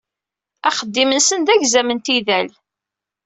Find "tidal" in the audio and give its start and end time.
2.05-2.47